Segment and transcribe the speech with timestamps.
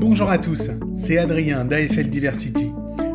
[0.00, 2.70] Bonjour à tous, c'est Adrien d'AFL Diversity.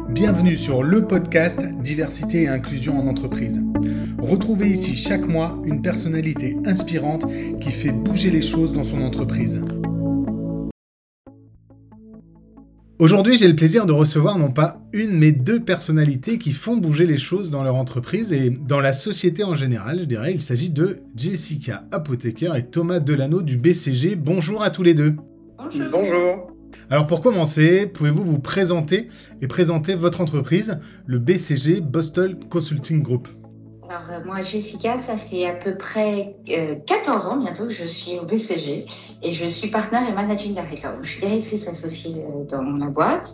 [0.10, 3.62] Bienvenue sur le podcast Diversité et inclusion en entreprise.
[4.20, 7.26] Retrouvez ici chaque mois une personnalité inspirante
[7.62, 9.62] qui fait bouger les choses dans son entreprise.
[13.00, 17.06] Aujourd'hui, j'ai le plaisir de recevoir non pas une, mais deux personnalités qui font bouger
[17.06, 20.34] les choses dans leur entreprise et dans la société en général, je dirais.
[20.34, 24.18] Il s'agit de Jessica Apothécaire et Thomas Delano du BCG.
[24.18, 25.16] Bonjour à tous les deux.
[25.58, 25.90] Bonjour.
[25.90, 26.53] Bonjour.
[26.90, 29.10] Alors pour commencer, pouvez-vous vous présenter
[29.42, 33.28] et présenter votre entreprise, le BCG Boston Consulting Group?
[33.90, 36.36] Alors euh, moi Jessica, ça fait à peu près
[36.88, 38.86] 14 euh, ans bientôt que je suis au BCG
[39.22, 40.92] et je suis partenaire et managing director.
[41.04, 43.34] je suis directrice associée euh, dans la boîte.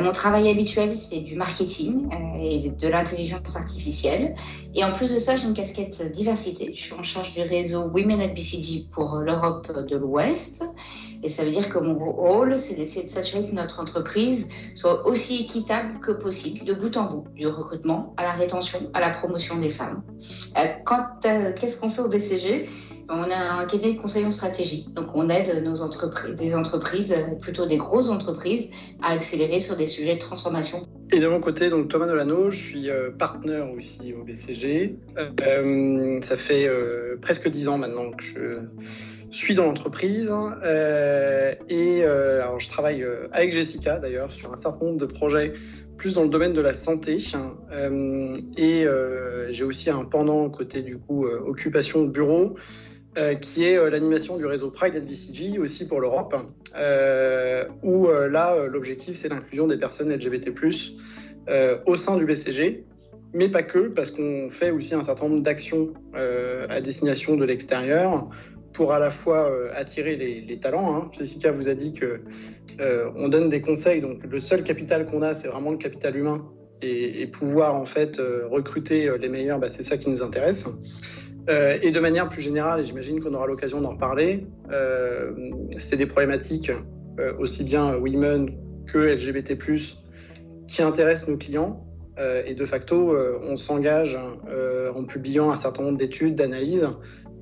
[0.00, 2.08] Mon travail habituel, c'est du marketing
[2.40, 4.34] et de l'intelligence artificielle.
[4.74, 6.72] Et en plus de ça, j'ai une casquette diversité.
[6.74, 10.64] Je suis en charge du réseau Women at BCG pour l'Europe de l'Ouest.
[11.22, 15.06] Et ça veut dire que mon rôle, c'est d'essayer de s'assurer que notre entreprise soit
[15.06, 19.10] aussi équitable que possible, de bout en bout, du recrutement à la rétention, à la
[19.10, 20.02] promotion des femmes.
[20.56, 22.68] Euh, qu'est-ce qu'on fait au BCG
[23.12, 24.86] on a un cabinet de conseil en stratégie.
[24.94, 28.68] Donc, on aide nos entreprises, des entreprises, euh, plutôt des grosses entreprises,
[29.02, 30.86] à accélérer sur des sujets de transformation.
[31.12, 34.96] Et de mon côté, donc Thomas Delano, je suis euh, partenaire aussi au BCG.
[36.24, 36.68] ça fait
[37.20, 38.24] presque dix ans maintenant que
[39.30, 40.30] je suis dans l'entreprise.
[41.68, 45.52] et je travaille avec Jessica d'ailleurs sur un certain nombre de projets
[46.02, 47.24] plus dans le domaine de la santé.
[47.70, 52.56] Euh, et euh, j'ai aussi un pendant côté du coup euh, occupation de bureau.
[53.40, 56.34] Qui est l'animation du réseau Pride BCG, aussi pour l'Europe,
[57.82, 60.50] où là, l'objectif, c'est l'inclusion des personnes LGBT+,
[61.86, 62.84] au sein du BCG,
[63.34, 68.28] mais pas que, parce qu'on fait aussi un certain nombre d'actions à destination de l'extérieur,
[68.72, 70.94] pour à la fois euh, attirer les, talents.
[70.94, 71.10] Hein.
[71.18, 72.20] Jessica vous a dit que
[72.80, 76.16] euh, on donne des conseils, donc le seul capital qu'on a, c'est vraiment le capital
[76.16, 76.44] humain
[76.80, 80.66] et, pouvoir en fait euh, recruter les meilleurs, bah, c'est ça qui nous intéresse.
[81.48, 84.46] Et de manière plus générale, et j'imagine qu'on aura l'occasion d'en reparler,
[85.78, 86.70] c'est des problématiques
[87.38, 88.50] aussi bien women
[88.86, 89.58] que LGBT+,
[90.68, 91.84] qui intéressent nos clients.
[92.46, 94.16] et de facto, on s'engage
[94.94, 96.88] en publiant un certain nombre d'études, d'analyses,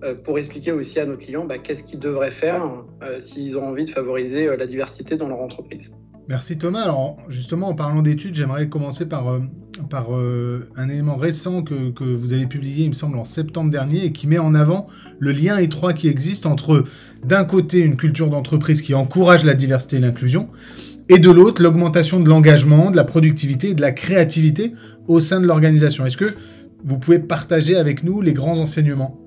[0.02, 2.66] euh, pour expliquer aussi à nos clients bah, qu'est-ce qu'ils devraient faire
[3.02, 5.94] euh, s'ils ont envie de favoriser euh, la diversité dans leur entreprise.
[6.30, 6.82] Merci Thomas.
[6.82, 9.40] Alors justement, en parlant d'études, j'aimerais commencer par,
[9.90, 10.10] par
[10.76, 14.12] un élément récent que, que, vous avez publié, il me semble, en septembre dernier, et
[14.12, 14.86] qui met en avant
[15.18, 16.84] le lien étroit qui existe entre,
[17.24, 20.48] d'un côté, une culture d'entreprise qui encourage la diversité et l'inclusion,
[21.08, 24.72] et de l'autre, l'augmentation de l'engagement, de la productivité et de la créativité
[25.08, 26.06] au sein de l'organisation.
[26.06, 26.36] Est-ce que
[26.84, 29.18] vous pouvez partager avec nous les grands enseignements?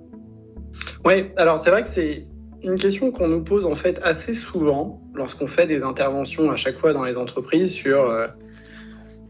[1.04, 2.28] Oui, alors c'est vrai que c'est
[2.64, 6.78] une question qu'on nous pose en fait assez souvent lorsqu'on fait des interventions à chaque
[6.78, 8.28] fois dans les entreprises sur euh,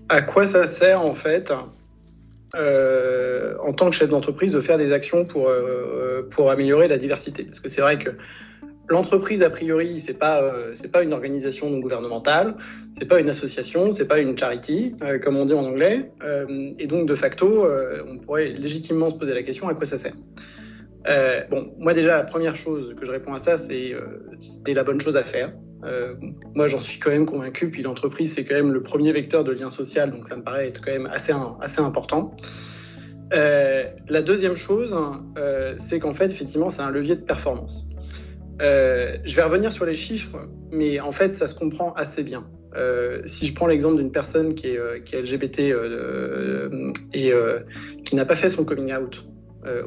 [0.09, 1.51] à quoi ça sert en fait
[2.55, 6.99] euh, en tant que chef d'entreprise de faire des actions pour, euh, pour améliorer la
[6.99, 7.43] diversité.
[7.43, 8.11] Parce que c'est vrai que
[8.87, 10.53] l'entreprise, a priori, c'est pas,
[10.91, 12.53] pas une organisation non gouvernementale,
[12.99, 14.93] c'est pas une association, c'est pas une charity,
[15.23, 16.11] comme on dit en anglais.
[16.77, 17.65] et donc, de facto,
[18.07, 20.13] on pourrait légitimement se poser la question à quoi ça sert.
[21.07, 24.21] Euh, bon, moi déjà, la première chose que je réponds à ça, c'est euh,
[24.65, 25.51] la bonne chose à faire.
[25.83, 26.15] Euh,
[26.55, 27.69] moi, j'en suis quand même convaincu.
[27.69, 30.67] Puis l'entreprise, c'est quand même le premier vecteur de lien social, donc ça me paraît
[30.67, 32.35] être quand même assez, assez important.
[33.33, 34.95] Euh, la deuxième chose,
[35.79, 37.85] c'est qu'en fait, effectivement, c'est un levier de performance.
[38.59, 40.37] je vais revenir sur les chiffres,
[40.71, 42.45] mais en fait, ça se comprend assez bien.
[43.25, 45.59] si je prends l'exemple d'une personne qui est LGBT
[47.13, 47.33] et
[48.05, 49.25] qui n'a pas fait son coming out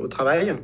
[0.03, 0.55] au travail,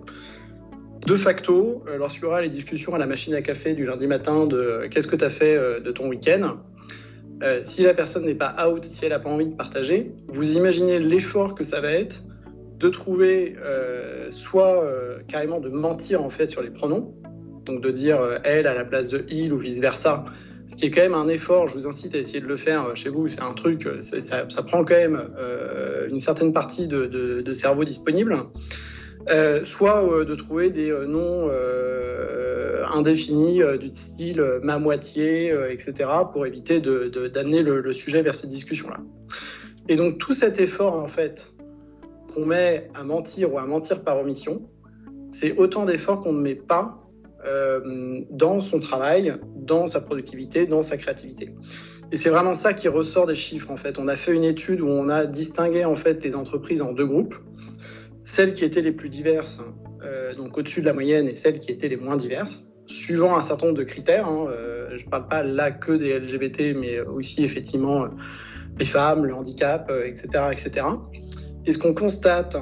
[1.07, 4.07] de facto, euh, lorsqu'il y aura les discussions à la machine à café du lundi
[4.07, 6.59] matin de euh, qu'est-ce que tu as fait euh, de ton week-end,
[7.65, 11.01] si la personne n'est pas out, si elle n'a pas envie de partager, vous imaginez
[11.01, 12.23] l'effort que ça va être
[12.79, 13.57] de trouver
[14.31, 14.89] soit
[15.27, 17.13] carrément de mentir en fait sur les pronoms,
[17.65, 20.25] donc de dire elle à la place de il ou vice versa,
[20.71, 21.66] ce qui est quand même un effort.
[21.66, 23.27] Je vous incite à essayer de le faire chez vous.
[23.27, 23.89] C'est un truc,
[24.21, 25.21] ça, prend quand même
[26.09, 28.37] une certaine partie de cerveau disponible.
[29.28, 31.51] Euh, soit euh, de trouver des euh, noms
[32.92, 35.95] indéfinis du style ma moitié, etc.,
[36.30, 38.98] pour éviter d'amener le, le, sujet vers ces discussions-là.
[39.89, 41.41] Et donc tout cet effort, en fait,
[42.34, 44.60] qu'on met à mentir ou à mentir par omission,
[45.41, 46.98] c'est autant d'efforts qu'on ne met pas
[48.30, 51.54] dans son travail, dans sa productivité, dans sa créativité.
[52.13, 53.98] Et c'est vraiment ça qui ressort des chiffres, en fait.
[53.98, 55.86] On a fait une étude où on a distingué,
[56.22, 57.34] les entreprises en deux groupes
[58.24, 59.60] celles qui étaient les plus diverses,
[60.03, 63.42] euh, donc au-dessus de la moyenne, et celles qui étaient les moins diverses, suivant un
[63.42, 64.27] certain nombre de critères.
[64.27, 68.07] Hein, euh, je ne parle pas là que des LGBT, mais aussi effectivement
[68.78, 70.86] les femmes, le handicap, etc., etc.
[71.66, 72.57] Et ce qu'on constate,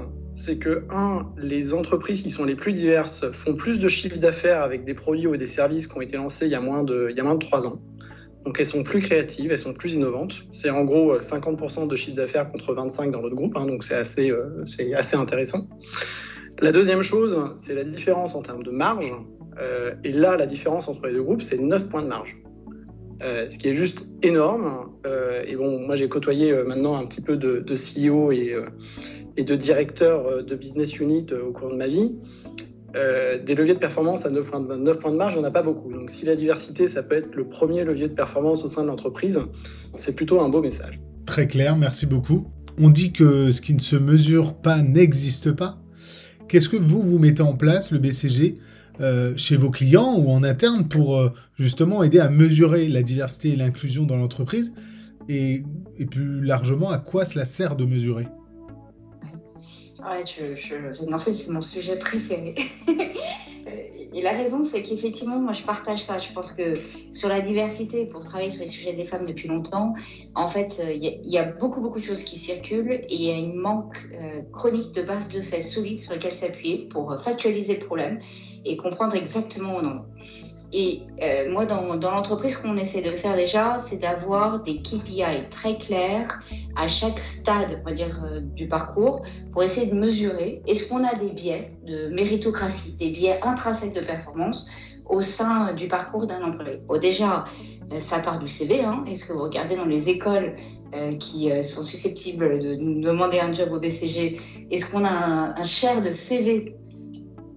[0.44, 4.62] c'est que, un, les entreprises qui sont les plus diverses font plus de chiffre d'affaires
[4.62, 7.08] avec des produits ou des services qui ont été lancés il y a moins de,
[7.10, 7.80] il y a moins de 3 ans.
[8.44, 10.34] Donc elles sont plus créatives, elles sont plus innovantes.
[10.52, 13.94] C'est en gros 50% de chiffre d'affaires contre 25 dans l'autre groupe, hein, donc c'est
[13.94, 14.32] assez,
[14.66, 15.68] c'est assez intéressant.
[16.62, 19.14] La deuxième chose, c'est la différence en termes de marge.
[19.58, 22.36] Euh, et là, la différence entre les deux groupes, c'est 9 points de marge.
[23.22, 24.90] Euh, ce qui est juste énorme.
[25.06, 28.56] Euh, et bon, moi, j'ai côtoyé maintenant un petit peu de, CEO et,
[29.38, 32.18] et, de directeur de business unit au cours de ma vie.
[32.94, 35.48] Des leviers de performance à 9 points de, 9 points de marge, il n'y en
[35.48, 35.92] a pas beaucoup.
[35.92, 38.88] Donc, si la diversité, ça peut être le premier levier de performance au sein de
[38.88, 39.38] l'entreprise,
[39.98, 41.00] c'est plutôt un beau message.
[41.26, 42.48] Très clair, merci beaucoup.
[42.78, 45.78] On dit que ce qui ne se mesure pas n'existe pas.
[46.48, 48.58] Qu'est-ce que vous, vous mettez en place, le BCG,
[49.00, 53.50] euh, chez vos clients ou en interne pour euh, justement aider à mesurer la diversité
[53.50, 54.74] et l'inclusion dans l'entreprise
[55.28, 55.62] et,
[56.10, 58.26] plus largement à quoi cela sert de mesurer?
[60.02, 62.54] Ouais, je, je, c'est mon sujet préféré.
[64.12, 66.18] et la raison, c'est qu'effectivement, moi, je partage ça.
[66.18, 66.74] Je pense que
[67.12, 69.94] sur la diversité, pour travailler sur les sujets des femmes depuis longtemps,
[70.34, 73.36] en fait, il y, a beaucoup, beaucoup de choses qui circulent et il y a
[73.36, 77.86] une manque euh, chronique de bases de faits solides sur lesquelles s'appuyer pour factualiser le
[77.86, 78.20] problème
[78.64, 80.49] et comprendre exactement où on en est.
[80.72, 85.48] Et euh, moi, dans, l'entreprise, ce qu'on essaie de faire déjà, c'est d'avoir des KPI
[85.50, 86.40] très clairs
[86.76, 89.22] à chaque stade, on va dire, euh, du parcours,
[89.52, 94.00] pour essayer de mesurer est-ce qu'on a des biais de méritocratie, des biais intrinsèques de
[94.00, 94.66] performance
[95.06, 96.80] au sein du parcours d'un employé?
[96.86, 97.44] Bon, déjà,
[97.92, 98.84] euh, ça part du CV.
[98.84, 99.04] Hein.
[99.08, 100.54] Est-ce que vous regardez dans les écoles
[101.20, 104.40] qui sont susceptibles de demander un job au BCG,
[104.72, 106.74] est-ce qu'on a un, un share de CV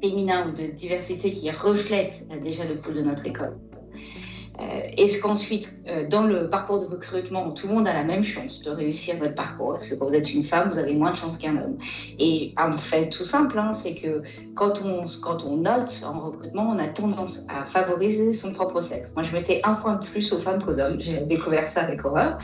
[0.04, 3.58] féminin ou de diversité qui reflète euh, déjà le pool de notre école.
[4.60, 4.64] Euh,
[4.98, 8.62] Est-ce qu'ensuite, euh, dans le parcours de recrutement, tout le monde a la même chance
[8.62, 9.78] de réussir votre parcours?
[9.78, 11.78] Est-ce que quand vous êtes une femme, vous avez moins de chance qu'un homme
[12.20, 14.22] Et en fait, tout simple, hein, c'est que
[14.56, 19.10] quand on, note en recrutement, on a tendance à favoriser son propre sexe.
[19.16, 21.00] Moi, je mettais un point de plus aux femmes qu'aux hommes.
[21.00, 22.38] J'ai découvert ça avec horreur.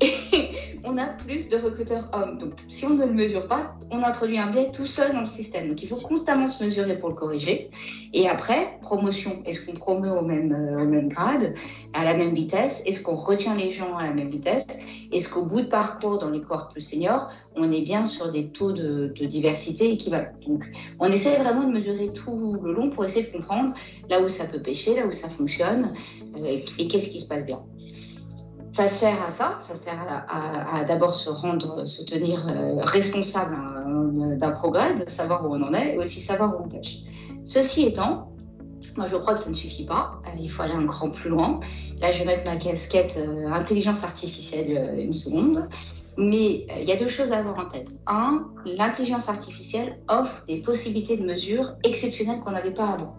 [0.84, 2.38] on a plus de recruteurs hommes.
[2.38, 5.26] Donc, si on ne le mesure pas, on introduit un biais tout seul dans le
[5.26, 5.68] système.
[5.68, 7.70] Donc, il faut constamment se mesurer pour le corriger.
[8.12, 9.42] Et après, promotion.
[9.44, 11.54] Est-ce qu'on promeut au même, euh, au même grade,
[11.92, 12.82] à la même vitesse?
[12.86, 14.66] Est-ce qu'on retient les gens à la même vitesse?
[15.12, 18.48] Est-ce qu'au bout de parcours, dans les corps plus seniors, on est bien sur des
[18.48, 20.32] taux de, diversité équivalents?
[20.46, 20.64] Donc,
[21.00, 23.74] on essaie vraiment de mesurer tout le long pour essayer de comprendre
[24.08, 25.92] là où ça peut pêcher, là où ça fonctionne
[26.36, 27.60] euh, et qu'est-ce qui se passe bien
[28.78, 34.36] ça sert à ça, ça sert à, d'abord se rendre, se tenir euh, responsable hein,
[34.36, 36.98] d'un progrès, de savoir où on en est et aussi savoir où on pêche.
[37.44, 38.30] Ceci étant,
[38.96, 41.28] moi je crois que ça ne suffit pas, euh, il faut aller un cran plus
[41.28, 41.58] loin.
[42.00, 45.68] Là je vais mettre ma casquette euh, intelligence artificielle une seconde.
[46.16, 47.88] Mais il y a deux choses à avoir en tête.
[48.06, 53.16] Un, l'intelligence artificielle offre des possibilités de mesure exceptionnelles qu'on n'avait pas avant.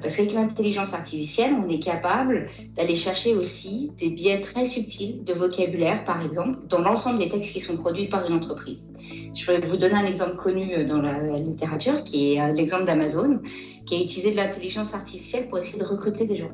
[0.00, 5.32] Parce qu'avec l'intelligence artificielle, on est capable d'aller chercher aussi des biais très subtils de
[5.32, 8.88] vocabulaire, par exemple, dans l'ensemble des textes qui sont produits par une entreprise.
[9.34, 12.84] Je vais vous donner un exemple connu euh, dans la littérature, qui est euh, l'exemple
[12.84, 13.40] d'Amazon,
[13.86, 16.52] qui a utilisé de l'intelligence artificielle pour essayer de recruter des gens.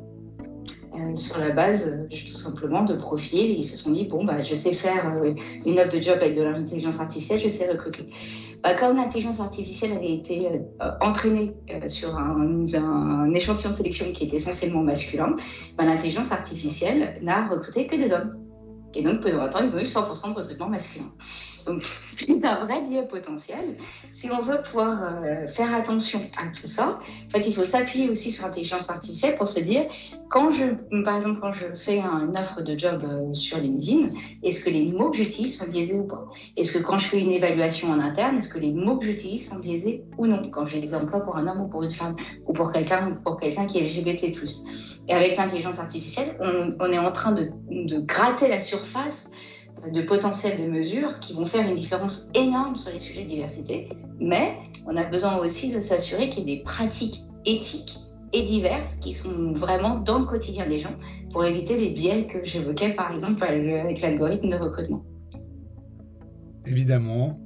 [0.94, 3.58] Euh, sur la base tout simplement de profils.
[3.58, 5.22] Ils se sont dit, bon, bah, je sais faire
[5.64, 8.06] une offre de job avec de l'intelligence artificielle, je sais recruter.
[8.62, 12.64] Bah, comme l'intelligence artificielle avait été euh, entraînée euh, sur un,
[13.32, 15.34] échantillon de sélection qui était essentiellement masculin,
[15.78, 18.36] bah, l'intelligence artificielle n'a recruté que des hommes.
[18.94, 21.10] Et donc, pendant temps, ils ont eu 100% de recrutement masculin.
[21.78, 21.84] Donc,
[22.16, 23.76] c'est un vrai biais potentiel.
[24.12, 28.08] Si on veut pouvoir euh, faire attention à tout ça, en fait, il faut s'appuyer
[28.08, 29.86] aussi sur l'intelligence artificielle pour se dire,
[30.28, 30.64] quand je,
[31.02, 34.10] par exemple, quand je fais une offre de job euh, sur LinkedIn,
[34.42, 36.26] est-ce que les mots que j'utilise sont biaisés ou pas?
[36.56, 39.48] Est-ce que quand je fais une évaluation en interne, est-ce que les mots que j'utilise
[39.48, 40.42] sont biaisés ou non?
[40.50, 43.38] Quand j'ai des emplois pour un homme ou pour une femme ou pour quelqu'un pour
[43.38, 44.34] qui est LGBT+.
[45.08, 49.30] Et avec l'intelligence artificielle, on, est en train de gratter la surface
[49.88, 53.88] de potentiel de mesures qui vont faire une différence énorme sur les sujets de diversité.
[54.18, 54.54] Mais
[54.86, 57.96] on a besoin aussi de s'assurer qu'il y ait des pratiques éthiques
[58.32, 60.94] et diverses qui sont vraiment dans le quotidien des gens
[61.32, 65.02] pour éviter les biais que j'évoquais par exemple avec l'algorithme de recrutement.
[66.66, 67.40] Évidemment,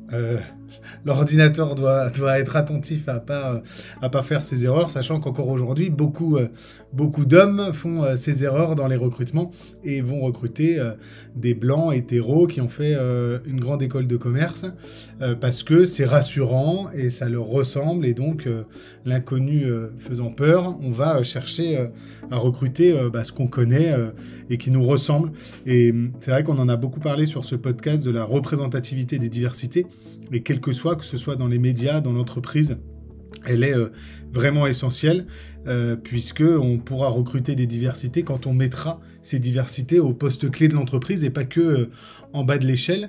[1.04, 3.62] l'ordinateur doit, être attentif à pas
[4.12, 6.48] pas faire ces erreurs, sachant qu'encore aujourd'hui beaucoup euh,
[7.26, 9.50] d'hommes font euh, ces erreurs dans les recrutements
[9.82, 10.92] et vont recruter euh,
[11.34, 12.94] des blancs hétéros qui ont fait
[13.46, 14.66] une grande école de commerce
[15.40, 18.48] parce que c'est rassurant et ça leur ressemble et donc
[19.04, 19.66] l'inconnu
[19.98, 21.88] faisant peur, on va chercher
[22.30, 23.92] à recruter bah, ce qu'on connaît
[24.48, 25.32] et qui nous ressemble.
[25.66, 29.28] Et c'est vrai qu'on en a beaucoup parlé sur ce podcast de la représentativité des
[29.28, 29.86] diversités
[30.32, 32.76] et quel que soit que ce soit dans les médias, dans l'entreprise,
[33.46, 33.90] elle est euh,
[34.32, 35.26] vraiment essentielle
[35.66, 40.68] euh, puisque on pourra recruter des diversités quand on mettra ces diversités au poste clé
[40.68, 41.90] de l'entreprise et pas que euh,
[42.32, 43.08] en bas de l'échelle.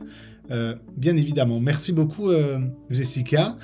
[0.96, 1.60] bien évidemment.
[1.60, 2.30] Merci beaucoup,
[2.92, 3.58] Jessica.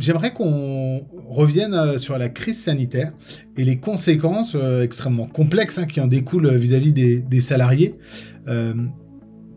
[0.00, 3.12] J'aimerais qu'on revienne sur la crise sanitaire
[3.56, 7.94] et les conséquences extrêmement complexes hein, qui en découlent vis-à-vis des, salariés.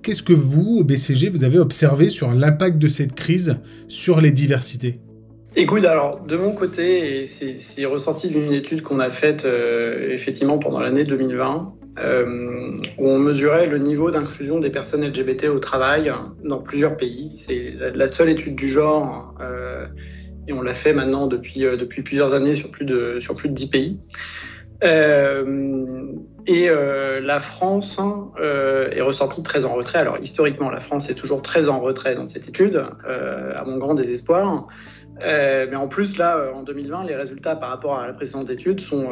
[0.03, 4.31] Qu'est-ce que vous, au BCG, vous avez observé sur l'impact de cette crise sur les
[4.31, 4.99] diversités?
[5.55, 10.79] Écoute, alors de mon côté, c'est ressorti d'une étude qu'on a faite euh, effectivement pendant
[10.79, 16.11] l'année 2020, euh, où on mesurait le niveau d'inclusion des personnes LGBT au travail
[16.43, 17.33] dans plusieurs pays.
[17.35, 19.85] C'est la, seule étude du genre, euh,
[20.47, 23.53] et on l'a fait maintenant depuis, depuis plusieurs années sur plus de, sur plus de
[23.53, 23.99] 10 pays.
[26.47, 27.99] Euh, et euh, la France
[28.39, 29.99] euh, est ressortie très en retrait.
[29.99, 33.95] Alors historiquement, la France est toujours très en retrait dans cette étude, à mon grand
[33.95, 34.67] désespoir.
[35.19, 39.07] mais en plus, là, en 2020, les résultats par rapport à la précédente étude sont,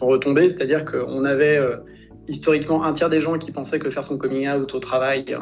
[0.00, 1.60] retombés, c'est-à-dire qu'on avait
[2.28, 5.36] historiquement un tiers des gens qui pensaient que faire son coming out au travail,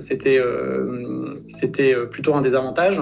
[0.00, 0.40] c'était
[1.48, 3.00] c'était plutôt un désavantage.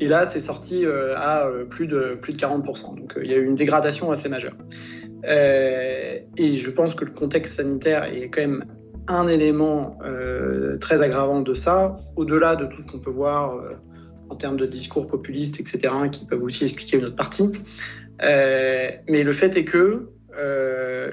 [0.00, 2.96] Et là, c'est sorti euh, à euh, plus de, plus de 40%.
[2.96, 4.54] Donc, euh, il y a eu une dégradation assez majeure.
[5.26, 8.64] Et je pense que le contexte sanitaire est quand même
[9.08, 9.98] un élément
[10.80, 13.58] très aggravant de ça, au-delà de tout ce qu'on peut voir
[14.30, 17.52] en termes de discours populistes, etc., qui peuvent aussi expliquer une autre partie.
[18.20, 20.08] mais le fait est que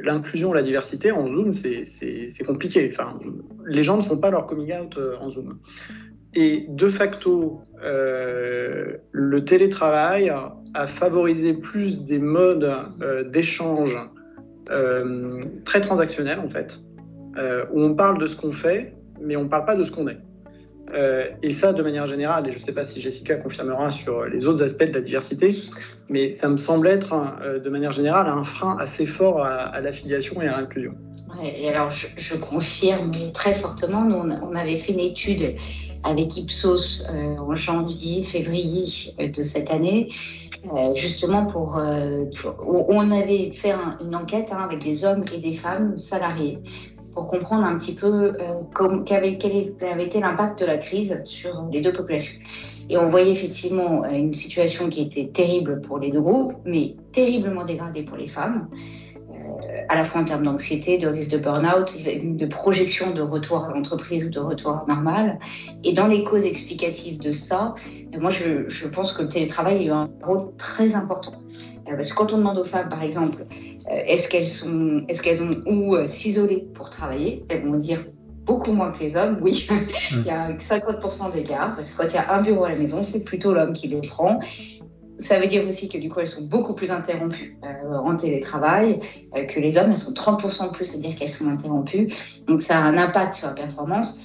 [0.03, 2.93] l'inclusion, la diversité en Zoom, c'est compliqué.
[2.93, 3.19] Enfin,
[3.65, 5.59] les gens ne font pas leur coming out en Zoom.
[6.33, 10.31] Et de facto, euh, le télétravail
[10.73, 12.69] a favorisé plus des modes
[13.01, 13.97] euh, d'échange
[14.69, 16.79] euh, très transactionnels, en fait,
[17.71, 20.07] où on parle de ce qu'on fait, mais on ne parle pas de ce qu'on
[20.07, 20.19] est.
[21.41, 24.45] et ça, de manière générale, et je ne sais pas si Jessica confirmera sur les
[24.45, 25.55] autres aspects de la diversité,
[26.09, 27.15] mais ça me semble être,
[27.63, 30.93] de manière générale, un frein assez fort à, l'affiliation et à l'inclusion.
[31.41, 35.55] et alors, je, confirme très fortement, nous, on avait fait une étude
[36.03, 38.85] avec Ipsos euh, en janvier, février
[39.19, 40.09] euh, de cette année,
[40.65, 41.81] euh, justement pour,
[42.67, 46.59] on avait fait une enquête hein, avec des hommes et des femmes salariés
[47.13, 48.33] pour comprendre un petit peu
[49.05, 52.39] quel avait été l'impact de la crise sur les deux populations.
[52.89, 57.65] Et on voyait effectivement une situation qui était terrible pour les deux groupes, mais terriblement
[57.65, 58.69] dégradée pour les femmes
[59.89, 63.69] à la fois en termes d'anxiété, de risque de burn-out, de projection de retour à
[63.73, 65.39] l'entreprise ou de retour normal.
[65.83, 67.75] Et dans les causes explicatives de ça,
[68.19, 71.33] moi, je, je pense que le télétravail a eu un rôle très important.
[71.87, 75.21] Euh, parce que quand on demande aux femmes, par exemple, euh, est-ce qu'elles sont, est-ce
[75.21, 78.05] qu'elles ont où euh, s'isoler pour travailler, elles vont dire
[78.45, 79.67] beaucoup moins que les hommes, oui.
[80.11, 82.75] il y a 50% d'écart, parce que quand il y a un bureau à la
[82.75, 84.39] maison, c'est plutôt l'homme qui le prend.
[85.19, 88.99] Ça veut dire aussi que du coup, elles sont beaucoup plus interrompues euh, en télétravail
[89.37, 89.91] euh, que les hommes.
[89.91, 92.13] Elles sont 30% de plus, c'est-à-dire qu'elles sont interrompues.
[92.47, 94.17] Donc, ça a un impact sur la performance.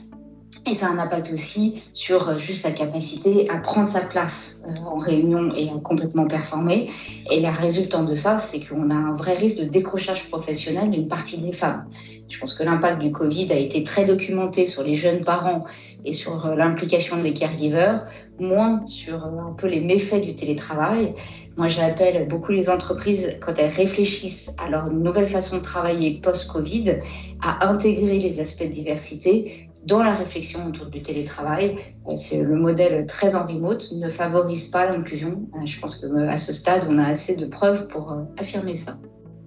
[0.68, 4.61] Et ça a un impact aussi sur euh, juste sa capacité à prendre sa place
[4.85, 6.90] en réunion et à complètement performer.
[7.30, 11.06] Et la résultante de ça, c'est qu'on a un vrai risque de décrochage professionnel d'une
[11.06, 11.87] partie des femmes.
[12.28, 15.64] Je pense que l'impact du Covid a été très documenté sur les jeunes parents
[16.04, 18.04] et sur l'implication des caregivers,
[18.40, 21.14] moins sur un peu les méfaits du télétravail.
[21.56, 26.99] Moi, j'appelle beaucoup les entreprises, quand elles réfléchissent à leur nouvelle façon de travailler post-Covid,
[27.40, 31.76] à intégrer les aspects de diversité dans la réflexion autour du télétravail.
[32.09, 35.49] Euh, c'est le modèle très en remote ne favorise pas l'inclusion.
[35.55, 38.76] Euh, je pense que euh, à ce stade, on a assez de preuves pour affirmer
[38.76, 38.99] ça.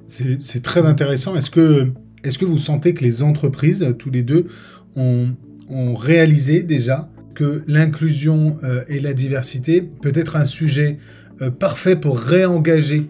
[0.08, 1.36] C'est très intéressant.
[1.36, 1.92] Est-ce que,
[2.24, 4.48] est que vous sentez que les entreprises, tous les deux,
[4.96, 5.36] ont,
[5.94, 10.98] réalisé déjà que l'inclusion et la diversité peut être un sujet
[11.60, 13.08] parfait pour réengager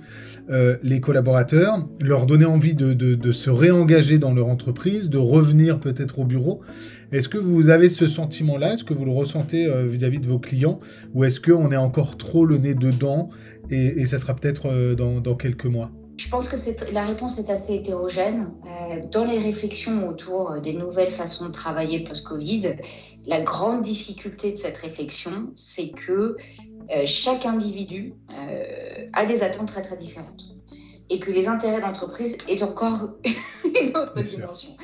[0.84, 6.26] les collaborateurs, leur donner envie de, se réengager dans leur entreprise, de revenir peut-être au
[6.26, 6.62] bureau?
[7.12, 8.74] Est-ce que vous avez ce sentiment-là?
[8.74, 10.80] Est-ce que vous le ressentez vis-à-vis de vos clients?
[11.13, 13.30] Ou est-ce qu'on est encore trop le nez dedans
[13.72, 15.92] et, ça sera peut-être dans quelques mois?
[16.20, 18.51] Je pense que la réponse est assez hétérogène.
[18.66, 22.75] Euh, dans les réflexions autour des nouvelles façons de travailler post-Covid,
[23.25, 26.36] la grande difficulté de cette réflexion, c'est que
[26.94, 30.44] euh, chaque individu euh, a des attentes très très différentes.
[31.10, 33.12] Et que les intérêts d'entreprise est encore
[33.63, 34.75] une autre dimension.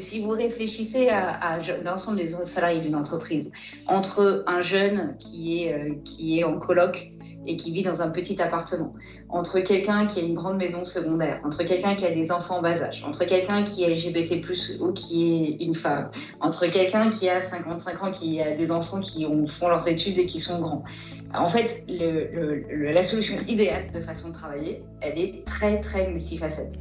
[0.00, 3.50] Si vous réfléchissez à, l'ensemble des salariés d'une entreprise,
[3.86, 7.10] entre un jeune qui est, qui est en colloque
[7.46, 8.94] et qui vit dans un petit appartement,
[9.28, 12.62] entre quelqu'un qui a une grande maison secondaire, entre quelqu'un qui a des enfants en
[12.62, 14.42] bas âge, entre quelqu'un qui est LGBT+,
[14.80, 16.10] ou qui est une femme,
[16.40, 20.18] entre quelqu'un qui a 55 ans, qui a des enfants qui ont, font leurs études
[20.18, 20.84] et qui sont grands.
[21.34, 26.78] En fait, la solution idéale de façon de travailler, elle est très, très multifacette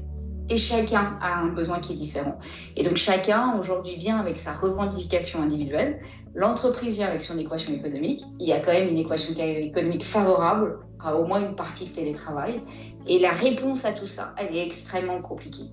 [0.50, 2.38] et chacun a un besoin qui est différent.
[2.76, 6.02] Et donc chacun aujourd'hui vient avec sa revendication individuelle,
[6.34, 10.80] l'entreprise vient avec son équation économique, il y a quand même une équation économique favorable
[11.00, 12.62] à au moins une partie de télétravail,
[13.08, 15.66] et la réponse à tout ça, elle est extrêmement compliquée.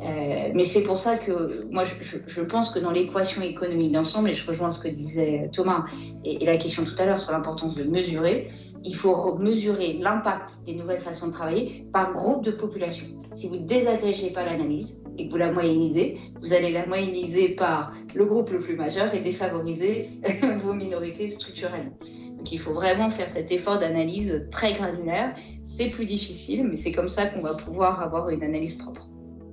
[0.00, 4.34] Euh, mais c'est pour ça que moi, je, pense que dans l'équation économique d'ensemble, et
[4.34, 5.84] je rejoins ce que disait Thomas
[6.24, 8.50] et, et la question tout à l'heure sur l'importance de mesurer,
[8.84, 13.06] il faut mesurer l'impact des nouvelles façons de travailler par groupe de population.
[13.34, 17.50] Si vous ne désagrégez pas l'analyse et que vous la moyennisez, vous allez la moyenniser
[17.50, 20.08] par le groupe le plus majeur et défavoriser
[20.62, 21.92] vos minorités structurelles.
[22.36, 25.34] Donc il faut vraiment faire cet effort d'analyse très granulaire.
[25.62, 29.06] C'est plus difficile, mais c'est comme ça qu'on va pouvoir avoir une analyse propre.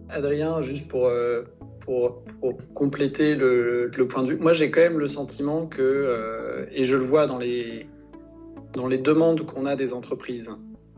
[0.09, 1.43] Adrien, juste pour, euh,
[2.75, 6.95] compléter le, point de vue, moi j'ai quand même le sentiment que, euh, et je
[6.95, 7.87] le vois dans les,
[8.73, 10.49] demandes qu'on a des entreprises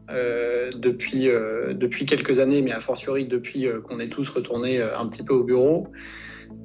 [0.09, 5.33] euh, depuis, quelques années, mais a fortiori depuis qu'on est tous retournés un petit peu
[5.33, 5.87] au bureau,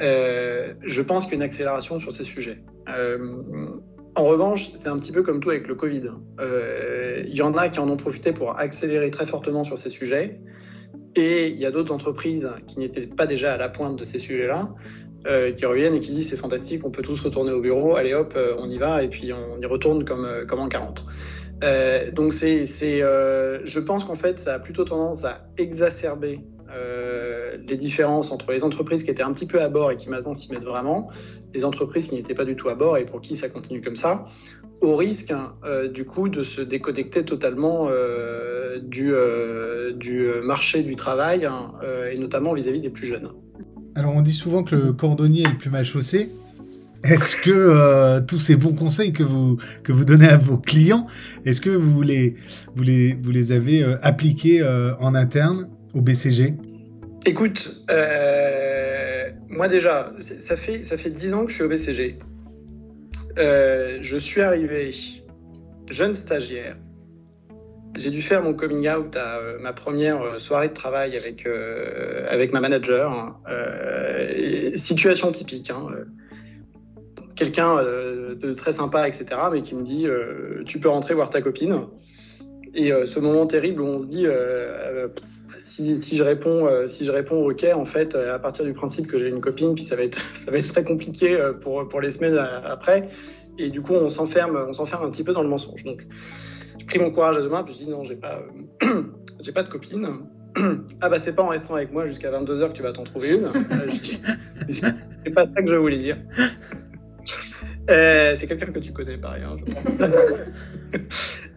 [0.01, 2.59] je pense qu'il y a une accélération sur ces sujets.
[2.89, 6.11] en revanche, c'est un petit peu comme tout avec le Covid.
[6.41, 10.41] Il y en a qui en ont profité pour accélérer très fortement sur ces sujets,
[11.17, 14.19] et il y a d'autres entreprises qui n'étaient pas déjà à la pointe de ces
[14.19, 14.69] sujets-là,
[15.57, 18.39] qui reviennent et qui disent c'est fantastique, on peut tous retourner au bureau, allez hop,
[18.59, 21.05] on y va, et puis on y retourne comme, comme en 40.
[21.65, 27.36] Euh, donc c'est, euh, je pense qu'en fait, ça a plutôt tendance à exacerber euh,
[27.67, 30.35] les différences entre les entreprises qui étaient un petit peu à bord et qui maintenant
[30.35, 31.11] s'y mettent vraiment,
[31.55, 33.97] les entreprises qui n'étaient pas du tout à bord et pour qui ça continue comme
[33.97, 34.27] ça,
[34.81, 35.55] au risque hein,
[35.93, 37.89] du coup de se déconnecter totalement
[38.83, 39.15] du,
[39.95, 41.73] du marché du travail hein,
[42.13, 43.31] et notamment vis-à-vis des plus jeunes.
[43.97, 46.31] Alors on dit souvent que le cordonnier est le plus mal chaussé.
[47.03, 51.07] Est-ce que euh, tous ces bons conseils que vous, que vous donnez à vos clients,
[51.45, 52.35] est-ce que vous les,
[52.75, 56.55] vous les, vous les avez euh, appliqués euh, en interne au BCG
[57.27, 57.85] Écoute,
[59.49, 62.19] moi déjà, ça fait, ça fait 10 ans que je suis au BCG.
[63.37, 64.95] je suis arrivé
[65.91, 66.77] jeune stagiaire.
[67.99, 71.47] J'ai dû faire mon coming out à ma première soirée de travail avec,
[72.29, 73.13] avec ma manager.
[73.13, 73.37] Hein.
[74.77, 75.71] situation typique.
[75.71, 75.89] Hein
[77.37, 81.31] quelqu'un euh, de très sympa, etc., mais qui me dit euh, Tu peux rentrer voir
[81.31, 81.83] ta copine.
[82.75, 84.27] Et euh, ce moment terrible où on se dit
[85.69, 89.29] si, je réponds, si je réponds OK, en fait, à partir du principe que j'ai
[89.29, 92.39] une copine, puis ça va être, ça va être très compliqué pour, pour les semaines
[92.39, 93.09] après.
[93.59, 95.83] Et du coup, on s'enferme, on s'enferme un petit peu dans le mensonge.
[95.85, 96.07] Donc,
[96.79, 98.43] j'ai pris mon courage à deux mains, puis je dis non, j'ai pas,
[99.41, 100.09] j'ai pas de copine.
[101.01, 103.37] ah bah c'est pas en restant avec moi jusqu'à 22h que tu vas t'en trouver
[103.37, 103.49] une.
[105.25, 106.17] c'est pas ça que je voulais dire.
[107.89, 109.85] Euh, c'est quelqu'un que tu connais par ailleurs, je pense.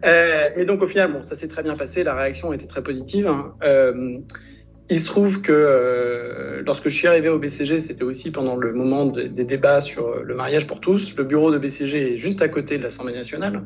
[0.06, 2.84] euh, et donc au final, bon, ça s'est très bien passé, la réaction était très
[2.84, 3.28] positive.
[3.28, 3.54] Hein.
[3.63, 4.20] Euh,
[4.92, 9.06] il se trouve que lorsque je suis arrivé au BCG, c'était aussi pendant le moment
[9.06, 11.15] des débats sur le mariage pour tous.
[11.15, 13.62] Le bureau de BCG est juste à côté de l'Assemblée nationale.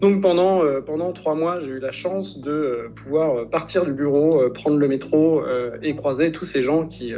[0.00, 4.78] Donc pendant, pendant trois mois, j'ai eu la chance de pouvoir partir du bureau, prendre
[4.78, 5.42] le métro
[5.82, 7.12] et croiser tous ces gens qui,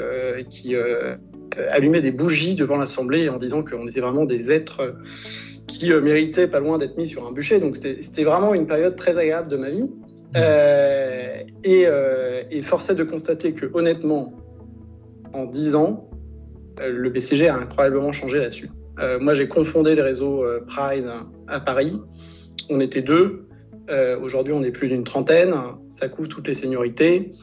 [0.50, 0.74] qui
[1.58, 4.94] euh, allumer des bougies devant l'Assemblée en disant qu'on était vraiment des êtres
[5.66, 7.60] qui euh, méritaient pas loin d'être mis sur un bûcher.
[7.60, 9.90] Donc c'était vraiment une période très agréable de ma vie.
[10.34, 14.32] Euh, et, est de constater que honnêtement,
[15.34, 16.08] en 10 ans,
[16.80, 18.70] le BCG a incroyablement changé là-dessus.
[19.20, 21.06] moi, j'ai confondé les réseaux Pride
[21.48, 22.00] à Paris.
[22.70, 23.46] On était deux.
[24.22, 25.54] Aujourd'hui, on est plus d'une trentaine.
[25.90, 27.34] Ça couvre toutes les seniorités.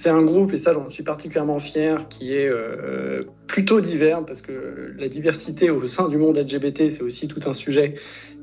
[0.00, 4.42] C'est un groupe, et ça j'en suis particulièrement fier, qui est euh, plutôt divers, parce
[4.42, 7.94] que la diversité au sein du monde LGBT, c'est aussi tout un sujet.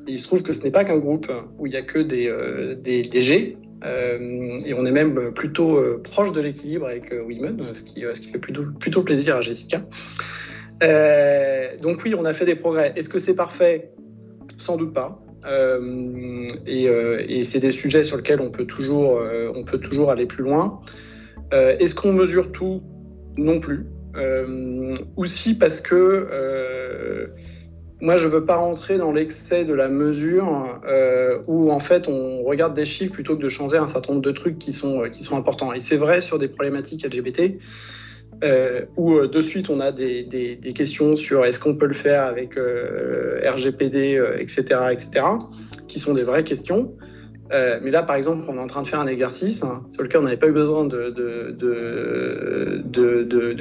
[0.08, 2.00] Et il se trouve que ce n'est pas qu'un groupe où il n'y a que
[2.00, 7.74] des, euh, des, G, euh, et on est même plutôt proche de l'équilibre avec Women,
[7.74, 9.82] ce qui, ce qui fait plutôt, plutôt plaisir à Jessica.
[11.82, 12.94] donc oui, on a fait des progrès.
[12.96, 13.92] Est-ce que c'est parfait?
[14.66, 15.20] Sans doute pas.
[16.66, 19.22] et, c'est des sujets sur lesquels on peut toujours,
[19.56, 20.82] on peut toujours aller plus loin.
[21.52, 22.82] Est-ce qu'on mesure tout
[23.38, 23.86] Non plus.
[25.18, 27.32] aussi parce que
[28.04, 32.10] moi, je ne veux pas rentrer dans l'excès de la mesure euh, où, en fait,
[32.10, 35.04] on regarde des chiffres plutôt que de changer un certain nombre de trucs qui sont,
[35.04, 35.72] euh, qui sont importants.
[35.72, 37.60] Et c'est vrai sur des problématiques LGBT,
[38.44, 42.24] euh, où de suite, on a des, des, questions sur est-ce qu'on peut le faire
[42.24, 45.26] avec RGPD, etc., etc.,
[45.88, 46.94] qui sont des vraies questions.
[47.54, 50.22] Mais là, par exemple, on est en train de faire un exercice hein, sur lequel
[50.22, 51.14] on n'avait pas eu besoin de,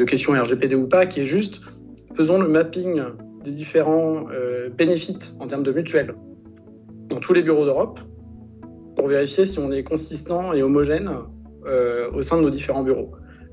[0.05, 1.61] questions RGPD ou pas, qui est juste
[2.16, 3.02] faisons le mapping
[3.44, 6.14] des différents euh, bénéfices en termes de mutuelles
[7.09, 8.00] dans tous les bureaux d'Europe
[8.96, 11.11] pour vérifier si on est consistant et homogène
[11.66, 13.12] euh, au sein de nos différents bureaux.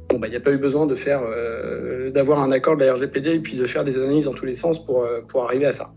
[0.10, 2.84] Bon, bah, il n'y a pas eu besoin de faire, euh, d'avoir un accord de
[2.84, 5.06] la RGPD et puis de faire des analyses dans tous les sens pour
[5.44, 5.92] arriver à ça.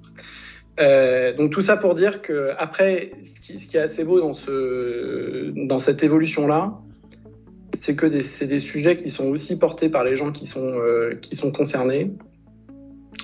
[0.78, 5.78] Donc tout ça pour dire que après, ce qui, est assez beau dans, ce, dans
[5.78, 6.74] cette évolution-là,
[7.78, 10.72] c'est que c'est des sujets qui sont aussi portés par les gens qui sont,
[11.32, 12.12] sont concernés,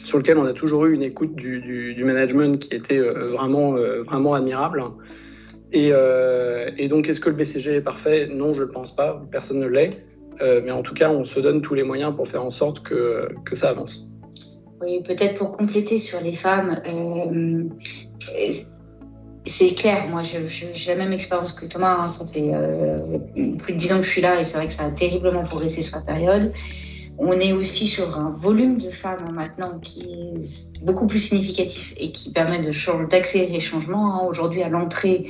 [0.09, 4.05] sur lequel on a toujours eu une écoute du, management qui était euh, vraiment, euh,
[4.35, 4.83] admirable.
[5.75, 8.27] Euh, et, donc, est-ce que le BCG est parfait?
[8.27, 10.03] Non, je ne pense pas, personne ne l'est.
[10.41, 13.29] mais en tout cas, on se donne tous les moyens pour faire en sorte que
[13.55, 14.09] ça avance.
[14.81, 16.81] Oui, peut-être pour compléter sur les femmes,
[19.45, 20.47] c'est clair, moi j'ai
[20.87, 22.09] la même expérience que Thomas, hein.
[22.09, 22.53] ça fait
[23.59, 25.43] plus de dix ans que je suis là et c'est vrai que ça a terriblement
[25.43, 26.53] progressé sur la période.
[27.21, 32.12] On est aussi sur un volume de femmes maintenant qui est beaucoup plus significatif et
[32.12, 32.61] qui permet
[33.11, 34.14] d'accélérer les changements.
[34.14, 34.27] Hein.
[34.29, 35.27] Aujourd'hui, à l'entrée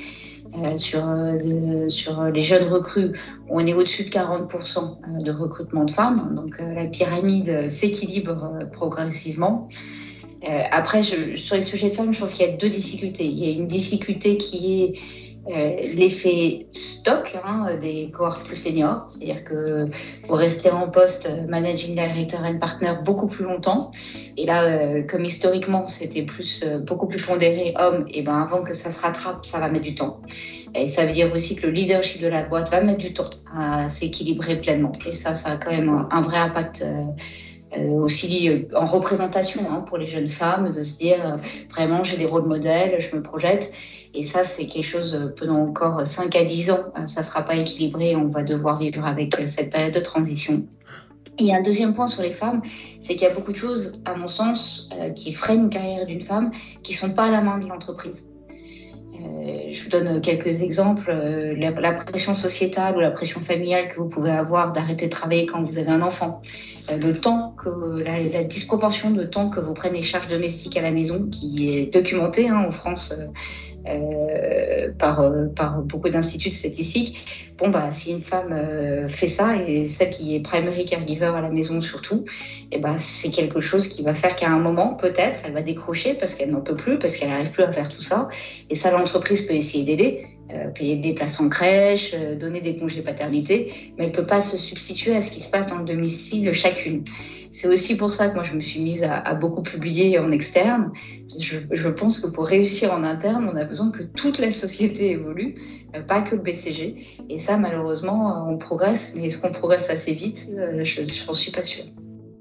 [0.56, 3.12] euh, sur, euh, sur les jeunes recrues,
[3.48, 6.34] on est au-dessus de 40% euh, de recrutement de femmes.
[6.34, 9.68] Donc la pyramide s'équilibre progressivement.
[10.70, 13.26] après, sur les sujets de femmes, je pense qu'il y a deux difficultés.
[13.26, 19.04] Il y a une difficulté qui est euh, l'effet stock hein, des cohortes plus seniors,
[19.08, 19.86] c'est-à-dire que
[20.26, 23.90] vous restez en poste managing director and partner beaucoup plus longtemps.
[24.36, 28.62] Et là, euh, comme historiquement c'était plus euh, beaucoup plus pondéré homme, et ben avant
[28.62, 30.20] que ça se rattrape, ça va mettre du temps.
[30.74, 33.30] Et ça veut dire aussi que le leadership de la boîte va mettre du temps
[33.54, 34.92] à s'équilibrer pleinement.
[35.06, 36.84] Et ça, ça a quand même un, vrai impact.
[37.90, 41.38] aussi en représentation hein, pour les jeunes femmes, de se dire
[41.70, 43.72] vraiment j'ai des rôles modèles, je me projette.
[44.14, 47.26] Et ça, c'est quelque chose, euh, pendant encore 5 à 10 ans, euh, ça ne
[47.26, 48.16] sera pas équilibré.
[48.16, 50.64] On va devoir vivre avec euh, cette période de transition.
[51.38, 52.62] Et un deuxième point sur les femmes,
[53.00, 56.20] c'est qu'il y a beaucoup de choses, à mon sens, qui freinent une carrière d'une
[56.20, 56.50] femme
[56.82, 58.24] qui ne sont pas à la main de l'entreprise.
[59.14, 61.12] je vous donne quelques exemples.
[61.58, 65.62] La, pression sociétale ou la pression familiale que vous pouvez avoir d'arrêter de travailler quand
[65.62, 66.42] vous avez un enfant.
[66.90, 67.54] le temps
[68.04, 71.94] la, disproportion de temps que vous prenez les charges domestiques à la maison, qui est
[71.94, 73.14] documentée hein, en France.
[73.88, 77.52] Euh, par, euh, par beaucoup d'instituts statistiques.
[77.56, 81.40] Bon, bah, si une femme euh, fait ça, et celle qui est primary caregiver à
[81.40, 82.24] la maison surtout,
[82.70, 85.62] et eh ben c'est quelque chose qui va faire qu'à un moment, peut-être, elle va
[85.62, 88.28] décrocher parce qu'elle n'en peut plus, parce qu'elle n'arrive plus à faire tout ça.
[88.70, 90.37] Et ça, l'entreprise peut essayer d'aider.
[90.74, 94.56] Payer des places en crèche, donner des congés paternité, mais elle ne peut pas se
[94.56, 97.04] substituer à ce qui se passe dans le domicile chacune.
[97.60, 100.92] C'est aussi pour ça que moi je me suis mise à, beaucoup publier en externe.
[101.38, 105.56] Je, pense que pour réussir en interne, on a besoin que toute la société évolue,
[105.96, 106.96] euh, pas que le BCG.
[107.28, 111.50] Et ça, malheureusement, on progresse, mais est-ce qu'on progresse assez vite euh, Je n'en suis
[111.50, 111.84] pas sûre.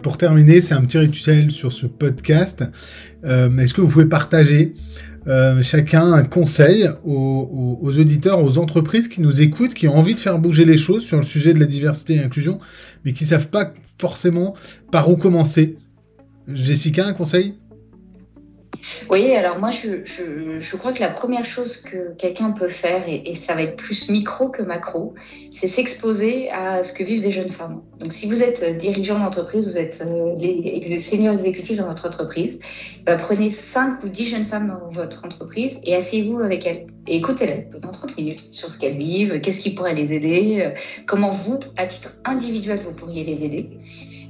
[0.04, 2.64] Pour terminer, c'est un petit rituel sur ce podcast.
[3.26, 4.76] Euh, est-ce que vous pouvez partager
[5.28, 10.20] euh, chacun un conseil aux, auditeurs, aux entreprises qui nous écoutent, qui ont envie de
[10.20, 12.60] faire bouger les choses sur le sujet de la diversité et l'inclusion,
[13.04, 14.56] mais qui ne savent pas forcément
[14.92, 15.78] par où commencer.
[16.48, 17.56] Jessica, un conseil?
[19.10, 23.34] Oui, alors moi, je, je, crois que la première chose que quelqu'un peut faire, et,
[23.36, 25.14] ça va être plus micro que macro,
[25.52, 27.82] c'est s'exposer à ce que vivent des jeunes femmes.
[28.00, 32.60] Donc, si vous êtes dirigeant d'entreprise, vous êtes euh, les, seniors exécutifs dans votre entreprise,
[33.06, 37.18] bah, prenez 5 ou 10 jeunes femmes dans votre entreprise et asseyez-vous avec elles et
[37.18, 41.32] écoutez-les pendant 30 minutes sur ce qu'elles vivent, qu'est-ce qui pourrait les aider, euh, comment
[41.32, 43.70] vous, à titre individuel, vous pourriez les aider.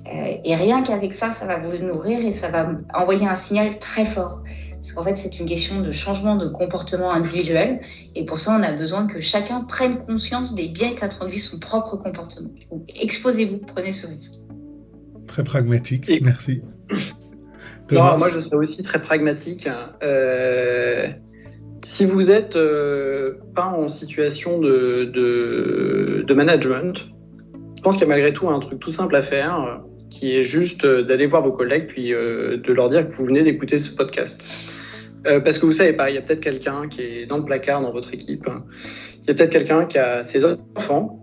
[0.07, 3.79] Euh, et rien qu'avec ça, ça va vous nourrir et ça va envoyer un signal
[3.79, 4.41] très fort.
[4.73, 7.81] Parce qu'en fait, c'est une question de changement de comportement individuel.
[8.15, 11.97] Et pour ça, on a besoin que chacun prenne conscience des biens qu'a son propre
[11.97, 12.51] comportement.
[12.71, 14.35] Donc, exposez-vous, prenez ce risque.
[15.27, 16.61] Très pragmatique, merci.
[17.91, 19.67] moi, je serais aussi très pragmatique.
[20.03, 21.07] Euh,
[21.85, 26.97] si vous n'êtes euh, pas en situation de, de, de management,
[27.75, 29.81] je pense qu'il y a malgré tout un truc tout simple à faire
[30.17, 33.25] qui est juste euh, d'aller voir vos collègues puis euh, de leur dire que vous
[33.25, 34.43] venez d'écouter ce podcast.
[35.23, 37.81] parce que vous savez pas, il y a peut-être quelqu'un qui est dans le placard
[37.81, 38.47] dans votre équipe.
[39.23, 41.19] Il y a peut-être quelqu'un qui a ses enfants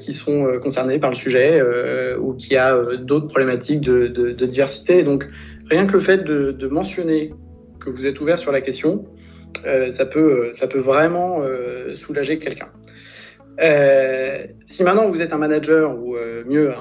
[0.00, 1.62] qui sont concernés par le sujet
[2.18, 5.04] ou qui a d'autres problématiques de, diversité.
[5.04, 5.28] donc,
[5.70, 7.32] rien que le fait de, mentionner
[7.78, 9.04] que vous êtes ouvert sur la question,
[9.90, 11.44] ça, peut, ça peut vraiment
[11.94, 12.70] soulager quelqu'un.
[13.60, 16.72] Euh, si maintenant vous êtes un manager ou euh, mieux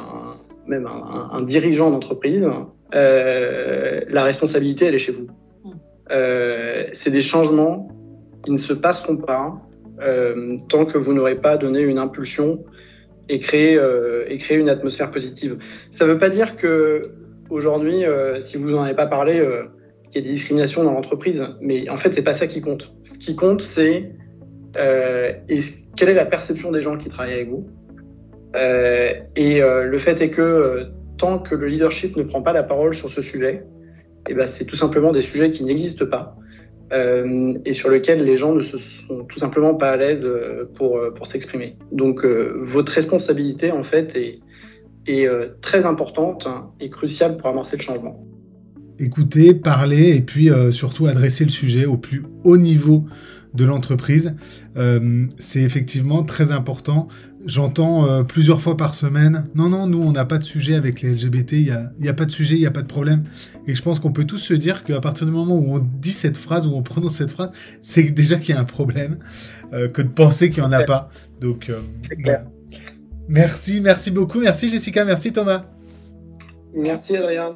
[0.70, 2.48] même un, dirigeant d'entreprise,
[2.96, 5.28] euh, la responsabilité elle est chez vous.
[5.66, 5.72] Mm.
[6.94, 7.90] c'est des changements
[8.44, 9.62] qui ne se passeront pas
[10.70, 12.64] tant que vous n'aurez pas donné une impulsion
[13.28, 13.78] et créé,
[14.28, 15.58] et créé une atmosphère positive.
[15.92, 17.02] Ça ne veut pas dire que
[17.50, 18.06] aujourd'hui,
[18.40, 19.46] si vous n'en avez pas parlé,
[20.10, 22.94] qu'il y a des discriminations dans l'entreprise, mais en fait c'est pas ça qui compte.
[23.04, 24.14] Ce qui compte c'est
[24.74, 27.68] quelle est la perception des gens qui travaillent avec vous?
[28.56, 30.86] Euh, et euh, le fait est que euh,
[31.18, 33.64] tant que le leadership ne prend pas la parole sur ce sujet,
[34.28, 36.36] eh ben, c'est tout simplement des sujets qui n'existent pas
[36.92, 38.80] et sur lesquels les gens ne sont
[39.30, 40.28] tout simplement pas à l'aise
[40.74, 41.78] pour, s'exprimer.
[41.92, 45.30] Donc votre responsabilité en fait est,
[45.62, 46.48] très importante
[46.80, 48.26] et cruciale pour amorcer le changement.
[48.98, 53.06] Écouter, parler et puis surtout adresser le sujet au plus haut niveau
[53.54, 54.36] de l'entreprise.
[55.38, 57.08] C'est effectivement très important.
[57.46, 61.02] J'entends euh, plusieurs fois par semaine, non, non, nous, on n'a pas de sujet avec
[61.02, 63.24] les LGBT, il n'y a, a, pas de sujet, il n'y a pas de problème.
[63.66, 66.12] Et je pense qu'on peut tous se dire qu'à partir du moment où on dit
[66.12, 69.20] cette phrase, où on prononce cette phrase, c'est déjà qu'il y a un problème,
[69.74, 71.10] euh, que de penser qu'il n'y en a pas.
[71.40, 71.72] Donc,
[73.30, 75.66] merci, merci beaucoup, merci Jessica, merci Thomas.
[76.74, 77.56] Merci Adrien.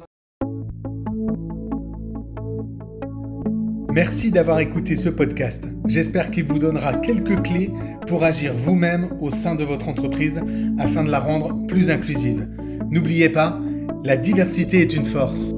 [3.94, 5.62] Merci d'avoir écouté ce podcast.
[5.86, 7.70] J'espère qu'il vous donnera quelques clés
[8.08, 10.42] pour agir vous-même au sein de votre entreprise
[10.80, 12.48] afin de la rendre plus inclusive.
[12.90, 13.56] N'oubliez pas,
[14.02, 15.52] la diversité est une force.